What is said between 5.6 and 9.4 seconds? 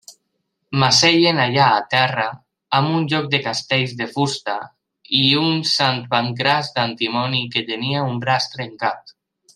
Sant Pancràs d'antimoni que tenia un braç trencat.